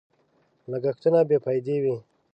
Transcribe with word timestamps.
لګښتونه 0.71 1.19
بې 1.29 1.37
فايدې 1.43 1.75
وي. 1.83 1.95